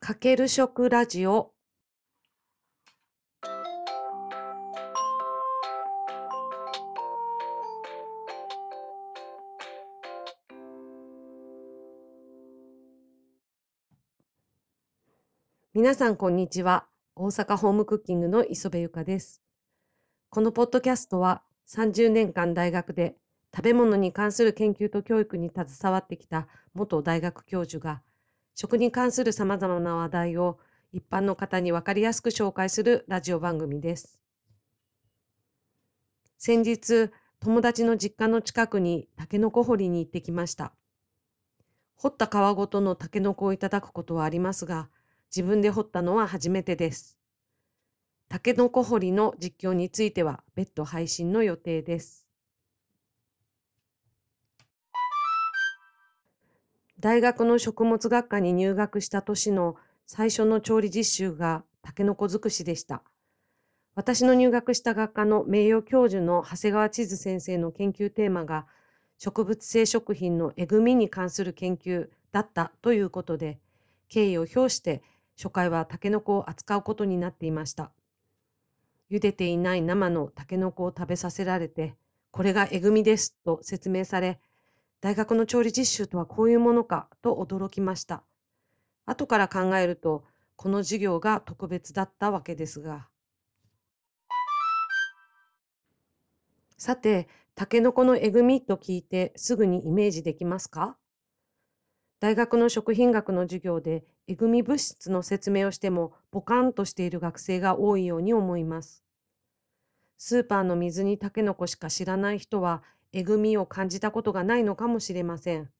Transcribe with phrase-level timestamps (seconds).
[0.00, 1.52] かける食ラジオ。
[15.74, 16.86] 皆さんこんにちは。
[17.14, 19.42] 大阪ホームクッキングの磯部ゆかです。
[20.30, 23.16] このポッドキャストは30年間大学で
[23.54, 28.02] 食べ物に関する研究と教育に携わってきた元大学教授が
[28.60, 30.58] 食に関するさまざまな話題を
[30.90, 34.18] 一般の方に分かりやすく紹介するラジオ番組です。
[36.38, 40.72] 先日、友達の実家の近くにタケノコ掘りに行ってきました。
[41.94, 44.90] 掘った皮ごとのタケノコをいただくことはありますが、
[45.30, 47.16] 自分で掘ったのは初めてです。
[48.28, 52.27] タケノコ掘りの実況については別途配信の予定です。
[57.00, 63.02] 大学の食物学科に入学した年の最初の調理実習がタケノコ尽くしでした。
[63.94, 68.66] 私の入学した学科の名誉教授の長谷川千鶴先生の研究テーマが
[69.16, 73.60] 植物性食品のえぐみに関する研究だったということで、
[74.08, 75.02] 敬意を表して
[75.36, 77.92] 初回はタケノコを扱うことになっていました。
[79.08, 81.94] 茹でていない生のタケノコを食べさせられて、
[82.32, 84.40] これがえぐみですと説明され、
[85.00, 88.24] 大学の調理実習とはこういうものかと驚きました。
[89.06, 90.24] 後から考えると、
[90.56, 93.08] この授業が特別だったわけですが。
[96.76, 100.96] さて、タケノコのえぐみと聞いてすぐにイメージできますか？
[102.20, 109.04] 大学の食品学の授業でえぐみ物質の説明をしてもポカンとしている学生が多いように思います。
[110.18, 115.70] スーパーの水にタケノコしか知らない人はえぐみを感じたことがないのかもしれません。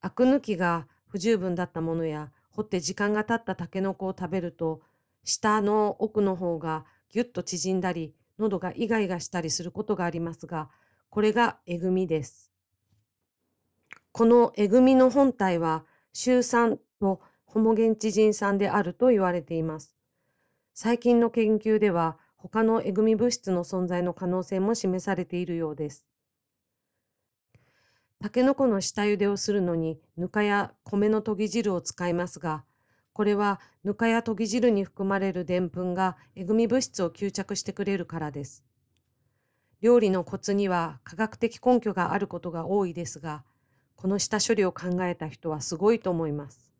[0.00, 4.80] アク抜きが不十分だったものや掘って時間が経ったタケノコを食べると
[5.24, 10.70] 舌の奥の方がぎゅっと縮んだり喉がイガイガしたりすることがありますが
[11.08, 12.50] これがえぐみです。
[14.10, 19.94] このえぐみの本体はシ酸とホモゲンチジン酸であると言われています。
[20.74, 26.04] 最近の研究では他のえぐみ物質の存在の可能性も示されているようです。
[28.20, 32.64] タケノコの下茹でをするのにぬかや米のとぎ汁を使いますが、
[33.12, 38.64] これはぬかやとぎ汁に含まれるでんぷんがえぐみ物質を吸着してくれるからです。
[39.80, 43.44] 料理のコツには科学的根拠があることが多いですが、
[43.94, 46.71] この下処理を考えた人はすごいと思います。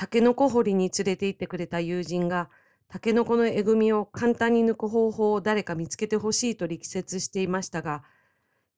[0.00, 2.48] タケノコ掘りに連れて行ってくれた友人が
[2.88, 8.02] タケノコのえぐみを簡単に抜く方法を誰か見つけてほしいと力説していましたが、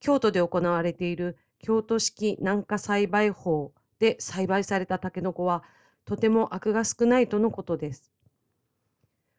[0.01, 5.63] 京都で行われている京都式軟化栽培法で栽培されたタケノコは
[6.03, 8.11] とてもアクが少ないとのことです。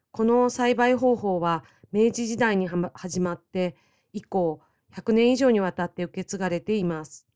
[0.09, 3.75] この栽培方法は明治時代に始まって
[4.11, 4.59] 以降
[4.91, 7.27] 100年以上にわたって受け継がれています。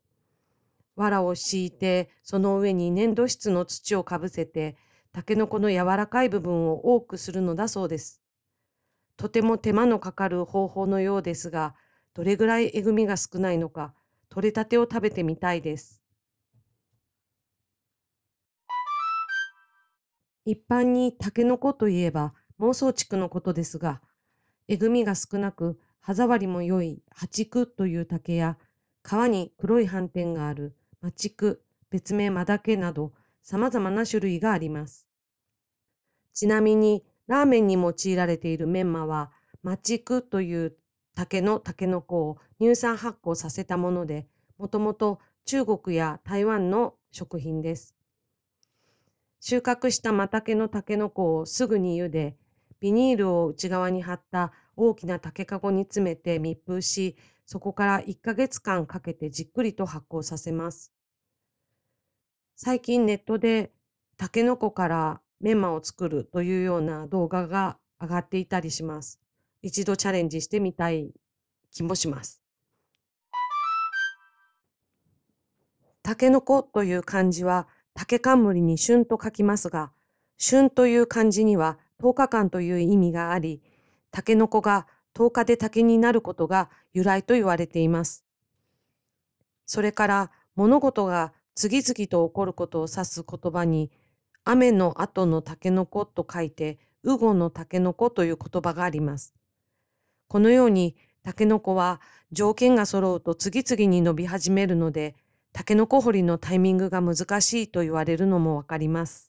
[1.00, 4.76] 藁を敷いてその上に粘土質の土をかぶせて
[5.12, 8.22] タケノコの柔らかい部分を多くするのだそうです。
[9.18, 11.76] とても手間のかかる方法のようですが、
[12.14, 13.94] どれぐらいえぐみが少ないのか、
[14.30, 16.02] 取れたてを食べてみたいです。
[20.46, 24.02] 一般にタケノコといえば妄想地区のことですが、
[24.68, 28.58] えぐみが少なく歯触りも良い八区という竹や、
[29.04, 35.08] 皮に黒い斑点があるマチク、別名マダケなど様々な種類があります。
[36.34, 39.32] ちなみに、ラーメンに用いられているメンマは、
[39.64, 40.76] マチクという
[41.16, 44.28] 竹のタケノコを乳酸発酵させたもので、
[44.58, 47.96] もともと中国や台湾の食品です。
[49.40, 52.36] 収穫したマタケのタケノコをすぐに茹で、
[52.80, 57.16] ビニールを内側に貼った大きな竹かごに詰めて密封し、
[57.52, 60.94] そこから1ヶ月間かけてじっくりと発酵させます。
[62.56, 63.72] 最近ネットで
[64.18, 69.20] タケノコからメンマを作るというような動画が上がっていたりします。
[69.64, 71.12] 一度チャレンジしてみたい
[71.72, 72.44] 気もします。
[76.04, 79.92] タケノコという漢字は竹冠に旬と書きますが、
[80.38, 83.64] 旬という漢字には10日間という意味があり、
[84.12, 84.86] タケノコが
[85.20, 88.24] 10日で竹になることが由来と言われています。
[89.66, 93.92] それから物事が次々と起こることを指す言葉に、
[94.46, 99.36] 雨の後のタケノコと書いて、ウゴのタケノコという言葉があります。
[100.30, 102.00] このように、タケノコは
[102.32, 105.16] 条件が揃うと次々に伸び始めるので、
[105.52, 109.29] タケノコ掘りのタイミングが難しいと言われるのもわかります。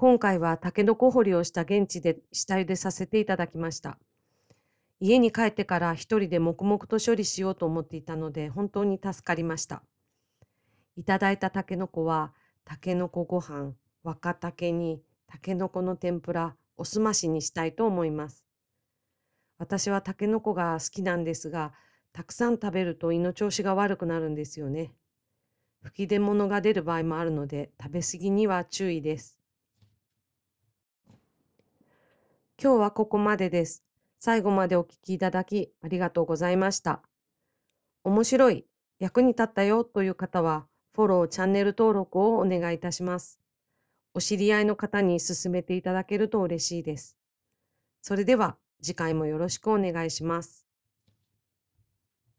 [0.00, 3.98] 今回はタケノコ掘りをした現地で下茹でさせていただきました。
[4.98, 9.82] 家に帰ってから一人で黙々と処理しようと思っていたので本当に助かりました。
[10.96, 12.32] いただいたタケノコは
[12.64, 18.46] タケノコご飯、若竹にタケノコの天ぷら、おすましにしたいと思います。
[19.58, 21.74] 私はタケノコが好きなんですが、
[22.14, 24.94] たくさん食べると胃の調子が悪くなるんですよね。
[25.82, 29.39] 吹き出物が出る場合もあるので食べ過ぎには注意です。
[32.62, 33.82] 今日はここまでです。
[34.18, 37.00] 最後までお聞きいただきありがとうございました。
[38.04, 38.66] 面白い、
[38.98, 43.40] 役に立ったよという方は、フォロー、チャンネル登録をお願いいたします。
[44.12, 47.16] お知り合いの方に勧めていただけると嬉しいです。
[48.02, 50.69] それでは次回もよろしくお願いします。